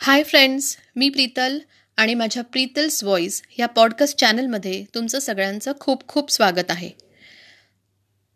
Hi 0.00 0.22
friends 0.22 0.76
मी 0.96 1.08
प्रीतल 1.08 1.58
आणि 1.96 2.14
माझ्या 2.14 2.42
प्रीतल्स 2.42 3.02
voice 3.04 3.42
या 3.58 3.66
पॉडकास्ट 3.66 4.18
चॅनलमध्ये 4.18 4.84
तुमचं 4.94 5.18
सगळ्यांचं 5.18 5.72
खूप 5.80 6.08
खूप 6.08 6.30
स्वागत 6.30 6.70
आहे. 6.70 6.90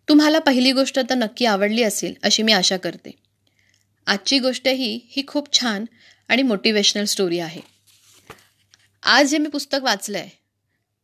तुम्हाला 0.09 0.39
पहिली 0.39 0.73
गोष्ट 0.73 1.01
तर 1.11 1.15
नक्की 1.15 1.45
आवडली 1.45 1.83
असेल 1.83 2.15
अशी 2.23 2.43
मी 2.43 2.53
आशा 2.53 2.77
करते. 2.77 3.11
आजची 4.07 4.39
गोष्ट 4.39 4.69
ही 4.69 5.01
ही 5.11 5.23
खूप 5.27 5.53
छान 5.53 5.85
आणि 6.29 6.43
मोटिवेशनल 6.43 7.05
स्टोरी 7.05 7.39
आहे. 7.39 7.61
आज 9.03 9.27
जे 9.27 9.39
मी 9.39 9.49
पुस्तक 9.49 9.79
वाचलं 9.83 10.19
आहे 10.19 10.31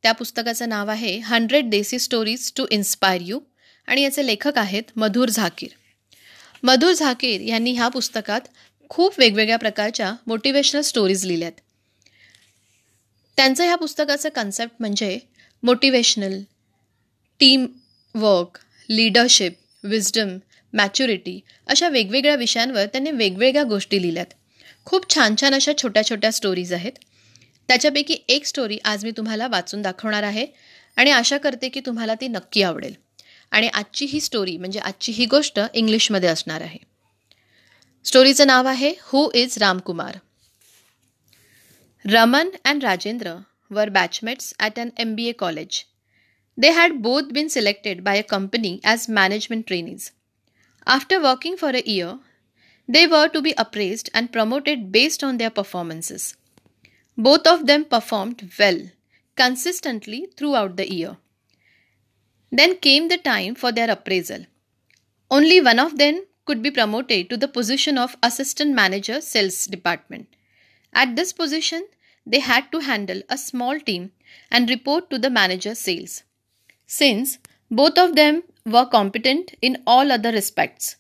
त्या 0.03 0.13
पुस्तकाचं 0.13 0.69
नाव 0.69 0.91
आहे 0.91 1.19
हंड्रेड 1.19 1.71
देसी 1.71 1.99
स्टोरीज 1.99 2.53
टू 2.57 2.67
इन्स्पायर 2.71 3.23
यू 3.25 3.41
आणि 3.87 4.03
याचे 4.03 4.27
लेखक 4.27 4.59
आहेत 4.59 4.83
मधुर 4.97 5.29
झाकीर. 5.29 5.71
मधुर 6.63 6.93
झाकीर 6.93 7.41
यांनी 7.41 7.73
ह्या 7.73 7.89
पुस्तकात 7.89 8.41
खूप 8.95 9.15
वेगवेगळ्या 9.19 9.57
प्रकारच्या 9.57 10.15
मोटिवेशनल 10.27 10.81
स्टोरीज 10.81 11.25
लिहिल्यात. 11.25 11.53
त्यांचं 13.37 13.65
ह्या 13.65 13.77
पुस्तकाचं 13.77 14.29
कन्सेप्ट 14.29 14.75
म्हणजे 14.81 15.19
motivational 15.63 16.43
team 17.41 17.67
work 18.15 18.59
leadership 18.91 19.53
wisdom 19.85 20.39
maturity 20.73 21.41
अशा 21.67 21.89
वेगवेगळ्या 21.89 22.37
विषयांवर 22.37 22.87
त्यांनी 22.87 23.11
वेगवेगळ्या 23.11 23.65
गोष्टी 23.65 24.03
लिहिल्यात. 24.03 24.27
खूप 24.85 25.15
छान 25.15 25.35
छान 25.41 25.55
अशा 25.55 25.73
छोट्या 25.83 26.05
छोट्या 26.05 26.33
स्टोरीज 26.33 26.73
आहेत. 26.73 26.93
त्याच्यापैकी 27.69 28.17
एक 28.29 28.47
स्टोरी 28.47 28.79
आज 28.85 29.05
मी 29.05 29.11
तुम्हाला 29.11 29.47
वाचून 29.47 29.83
दाखवणार 29.83 30.23
आहे 30.23 30.47
आणि 30.97 31.11
आशा 31.11 31.39
करते 31.39 31.69
की 31.69 31.81
तुम्हाला 31.81 32.15
ती 32.15 32.29
नक्की 32.29 32.63
आवडेल. 32.63 32.95
आणि 33.51 33.69
आजची 33.69 34.05
ही 34.05 34.21
स्टोरी 34.21 34.57
म्हणजे 34.57 34.81
आजची 34.81 35.13
ही 35.13 35.27
गोष्ट 35.27 35.61
इंग्लिशमध्ये 35.75 36.29
असणार 36.29 36.61
आहे. 36.61 36.92
स्टोरीचं 38.06 38.48
नाव 38.48 38.68
आहे 38.68 38.94
who 39.02 39.30
is 39.36 39.58
Ramkumar 39.62 40.18
Raman 42.06 42.50
and 42.66 42.84
Rajendra 42.84 43.36
were 43.72 43.90
batchmates 43.90 44.54
at 44.60 44.80
an 44.80 44.90
M 45.00 45.16
B 45.16 45.28
A 45.28 45.32
college 45.40 45.84
they 46.58 46.70
had 46.72 46.94
both 47.02 47.32
been 47.34 47.48
selected 47.48 48.02
by 48.04 48.22
a 48.22 48.26
company 48.30 48.78
as 48.84 49.06
management 49.10 49.66
trainees 49.68 50.10
after 50.88 51.18
working 51.22 51.56
for 51.62 51.76
a 51.76 51.82
year 51.86 52.16
they 52.90 53.06
were 53.06 53.28
to 53.28 53.42
be 53.42 53.54
appraised 53.58 54.10
and 54.14 54.32
promoted 54.32 54.92
based 54.92 55.24
on 55.24 55.38
their 55.38 55.50
performances. 55.50 56.38
Both 57.18 57.46
of 57.46 57.66
them 57.66 57.86
performed 57.86 58.50
well, 58.58 58.80
consistently 59.38 60.28
throughout 60.38 60.78
the 60.78 60.92
year. 60.92 61.18
Then 62.52 62.78
came 62.78 63.10
the 63.10 63.18
time 63.18 63.56
for 63.56 63.72
their 63.72 63.92
appraisal. 63.92 64.46
Only 65.32 65.60
one 65.60 65.80
of 65.80 65.98
them 65.98 66.26
could 66.45 66.63
be 66.63 66.71
promoted 66.71 67.31
to 67.31 67.37
the 67.37 67.49
position 67.49 67.99
of 67.99 68.17
assistant 68.23 68.75
manager 68.75 69.21
sales 69.21 69.67
department. 69.67 70.29
At 70.93 71.17
this 71.17 71.33
position, 71.33 71.87
they 72.27 72.41
had 72.41 72.71
to 72.73 72.81
handle 72.81 73.23
a 73.29 73.39
small 73.39 73.79
team 73.81 74.13
and 74.51 74.69
report 74.69 75.11
to 75.11 75.19
the 75.19 75.31
manager 75.31 75.75
sales. 75.75 76.23
Since 76.87 77.39
both 77.71 77.99
of 77.99 78.17
them 78.17 78.43
were 78.67 78.87
competent 78.87 79.55
in 79.63 79.83
all 79.87 80.13
other 80.13 80.31
respects, 80.31 80.97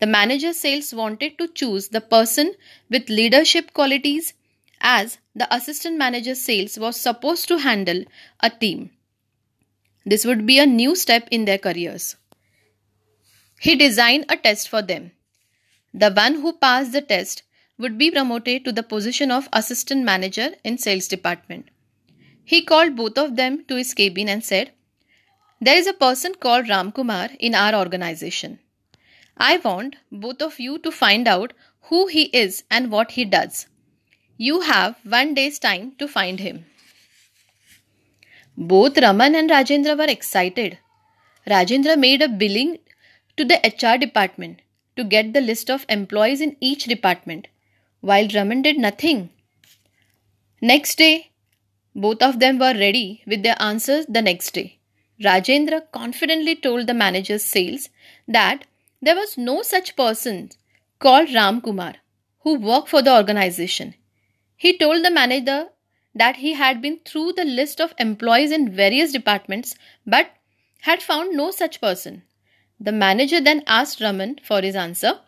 the 0.00 0.06
manager 0.06 0.52
sales 0.52 0.94
wanted 0.94 1.38
to 1.38 1.48
choose 1.48 1.88
the 1.88 2.00
person 2.00 2.54
with 2.88 3.08
leadership 3.08 3.72
qualities 3.72 4.34
as 4.80 5.18
the 5.34 5.52
assistant 5.54 5.98
manager 5.98 6.34
sales 6.34 6.78
was 6.78 7.00
supposed 7.00 7.48
to 7.48 7.58
handle 7.58 8.04
a 8.40 8.50
team. 8.50 8.90
This 10.06 10.24
would 10.24 10.46
be 10.46 10.58
a 10.58 10.66
new 10.66 10.94
step 10.96 11.28
in 11.30 11.44
their 11.44 11.58
careers. 11.58 12.16
He 13.60 13.76
designed 13.76 14.24
a 14.30 14.38
test 14.38 14.70
for 14.70 14.80
them. 14.80 15.12
The 15.92 16.10
one 16.10 16.36
who 16.36 16.54
passed 16.54 16.92
the 16.92 17.02
test 17.02 17.42
would 17.76 17.98
be 17.98 18.10
promoted 18.10 18.64
to 18.64 18.72
the 18.72 18.82
position 18.82 19.30
of 19.30 19.50
assistant 19.52 20.02
manager 20.02 20.52
in 20.64 20.78
sales 20.78 21.06
department. 21.08 21.68
He 22.42 22.64
called 22.64 22.96
both 22.96 23.18
of 23.18 23.36
them 23.36 23.66
to 23.66 23.76
his 23.76 23.92
cabin 23.92 24.30
and 24.30 24.42
said, 24.42 24.72
There 25.60 25.76
is 25.76 25.86
a 25.86 25.92
person 25.92 26.36
called 26.36 26.68
Ramkumar 26.68 27.36
in 27.38 27.54
our 27.54 27.74
organization. 27.74 28.60
I 29.36 29.58
want 29.58 29.96
both 30.10 30.40
of 30.40 30.58
you 30.58 30.78
to 30.78 30.90
find 30.90 31.28
out 31.28 31.52
who 31.90 32.06
he 32.06 32.24
is 32.44 32.64
and 32.70 32.90
what 32.90 33.10
he 33.12 33.26
does. 33.26 33.66
You 34.38 34.62
have 34.62 34.96
one 35.04 35.34
day's 35.34 35.58
time 35.58 35.92
to 35.98 36.08
find 36.08 36.40
him. 36.40 36.64
Both 38.56 38.96
Raman 38.96 39.34
and 39.34 39.50
Rajendra 39.50 39.98
were 39.98 40.12
excited. 40.18 40.78
Rajendra 41.46 41.98
made 41.98 42.22
a 42.22 42.28
billing 42.28 42.78
to 43.40 43.46
the 43.46 43.60
HR 43.64 43.96
department 43.96 44.60
to 44.96 45.02
get 45.02 45.32
the 45.32 45.40
list 45.40 45.70
of 45.70 45.86
employees 45.88 46.42
in 46.42 46.58
each 46.60 46.84
department, 46.84 47.48
while 48.02 48.28
Raman 48.34 48.60
did 48.60 48.76
nothing. 48.76 49.30
Next 50.60 50.98
day, 50.98 51.30
both 51.94 52.22
of 52.22 52.38
them 52.38 52.58
were 52.58 52.74
ready 52.74 53.22
with 53.26 53.42
their 53.42 53.56
answers 53.58 54.04
the 54.06 54.20
next 54.20 54.52
day. 54.52 54.78
Rajendra 55.24 55.90
confidently 55.90 56.54
told 56.54 56.86
the 56.86 56.92
manager's 56.92 57.42
sales 57.42 57.88
that 58.28 58.66
there 59.00 59.16
was 59.16 59.38
no 59.38 59.62
such 59.62 59.96
person 59.96 60.50
called 60.98 61.32
Ram 61.32 61.62
Kumar 61.62 61.94
who 62.40 62.58
worked 62.58 62.90
for 62.90 63.00
the 63.00 63.16
organization. 63.16 63.94
He 64.54 64.76
told 64.76 65.02
the 65.02 65.10
manager 65.10 65.68
that 66.14 66.36
he 66.36 66.52
had 66.52 66.82
been 66.82 66.98
through 67.06 67.32
the 67.32 67.46
list 67.46 67.80
of 67.80 67.94
employees 67.98 68.52
in 68.52 68.70
various 68.70 69.12
departments 69.12 69.76
but 70.06 70.30
had 70.82 71.02
found 71.02 71.34
no 71.34 71.50
such 71.50 71.80
person. 71.80 72.22
The 72.80 72.92
manager 72.92 73.40
then 73.40 73.62
asked 73.66 74.00
Raman 74.00 74.40
for 74.42 74.62
his 74.62 74.74
answer. 74.74 75.20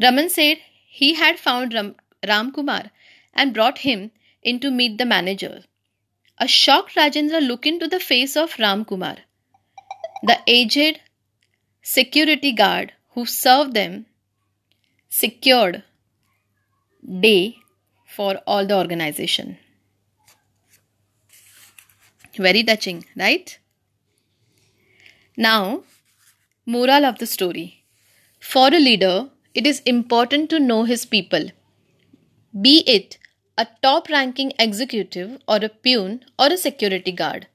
Raman 0.00 0.28
said 0.28 0.58
he 0.86 1.14
had 1.14 1.38
found 1.38 1.72
Ram, 1.72 2.52
Kumar 2.52 2.90
and 3.32 3.54
brought 3.54 3.78
him 3.78 4.10
in 4.42 4.60
to 4.60 4.70
meet 4.70 4.98
the 4.98 5.06
manager. 5.06 5.62
A 6.36 6.46
shocked 6.46 6.94
Rajendra 6.94 7.40
looked 7.40 7.66
into 7.66 7.88
the 7.88 7.98
face 7.98 8.36
of 8.36 8.58
Ram 8.58 8.84
Kumar. 8.84 9.16
The 10.22 10.38
aged 10.46 11.00
security 11.82 12.52
guard 12.52 12.92
who 13.10 13.24
served 13.24 13.74
them 13.74 14.06
secured 15.08 15.82
day 17.20 17.56
for 18.06 18.36
all 18.46 18.66
the 18.66 18.76
organization. 18.76 19.58
Very 22.36 22.62
touching, 22.62 23.04
right? 23.16 23.58
Now, 25.36 25.82
moral 26.74 27.06
of 27.06 27.18
the 27.18 27.26
story. 27.26 27.84
For 28.38 28.68
a 28.68 28.78
leader, 28.78 29.30
it 29.54 29.66
is 29.66 29.80
important 29.80 30.50
to 30.50 30.60
know 30.60 30.84
his 30.84 31.06
people, 31.06 31.50
be 32.66 32.80
it 32.86 33.16
a 33.56 33.66
top 33.82 34.08
ranking 34.08 34.52
executive 34.58 35.38
or 35.48 35.56
a 35.56 35.68
peon 35.68 36.24
or 36.38 36.48
a 36.48 36.58
security 36.58 37.10
guard. 37.10 37.46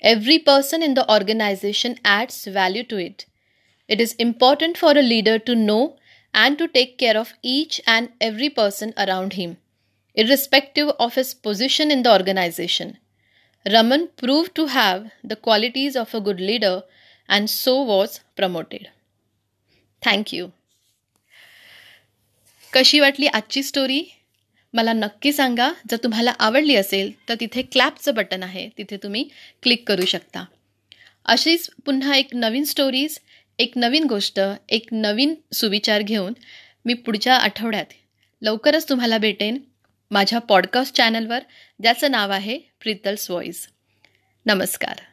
Every 0.00 0.38
person 0.38 0.82
in 0.82 0.94
the 0.94 1.08
organization 1.12 1.98
adds 2.04 2.46
value 2.46 2.82
to 2.84 2.96
it. 2.96 3.26
It 3.88 4.00
is 4.00 4.14
important 4.14 4.78
for 4.78 4.92
a 4.92 5.08
leader 5.10 5.38
to 5.38 5.54
know 5.54 5.96
and 6.32 6.56
to 6.58 6.66
take 6.66 6.96
care 6.96 7.16
of 7.16 7.34
each 7.42 7.80
and 7.86 8.08
every 8.20 8.48
person 8.48 8.94
around 8.96 9.34
him, 9.34 9.58
irrespective 10.14 10.88
of 10.98 11.14
his 11.14 11.34
position 11.34 11.90
in 11.90 12.02
the 12.02 12.12
organization. 12.12 12.98
Raman 13.70 14.08
proved 14.16 14.54
to 14.56 14.66
have 14.66 15.12
the 15.22 15.36
qualities 15.36 15.94
of 15.94 16.14
a 16.14 16.20
good 16.20 16.40
leader 16.40 16.82
and 17.32 17.46
so 17.46 17.74
was 17.90 18.18
promoted. 18.40 18.84
Thank you 20.02 20.48
कशी 22.72 23.00
वाटली 23.00 23.26
आजची 23.26 23.62
story 23.62 24.02
मला 24.74 24.92
नक्की 24.92 25.32
सांगा. 25.32 25.72
जर 25.90 25.96
तुम्हाला 25.96 26.32
आवडली 26.38 26.74
असेल 26.74 27.28
तर 27.28 27.34
तिथे 27.40 27.62
क्लॅपचं 27.62 28.14
बटन 28.14 28.42
आहे. 28.42 28.68
तिथे 28.78 28.96
तुम्ही 28.96 29.28
क्लिक 29.62 29.88
करू 29.88 30.04
शकता. 30.04 30.44
अशीच 31.24 31.70
पुन्हा 31.84 32.16
एक 32.16 32.28
नवीन 32.34 32.64
स्टोरीज 32.64 33.18
एक 33.58 33.72
नवीन 33.76 34.04
गोष्ट 34.04 34.40
एक 34.68 34.86
नवीन 34.92 35.34
सुविचार 35.52 36.02
घेऊन 36.02 36.32
मी 36.84 36.94
पुढच्या 36.94 37.36
आठवड्यात 37.36 37.92
लवकरच 38.42 38.88
तुम्हाला 38.88 39.18
भेटेन 39.18 39.58
माझ्या 40.10 40.38
पॉडकास्ट 40.38 40.94
चॅनलवर 40.94 41.38
ज्याचं 41.82 42.10
नाव 42.10 42.30
आहे 42.30 42.58
प्रितल्स 42.58 43.30
व्हॉईस 43.30 43.68
नमस्कार. 44.46 45.11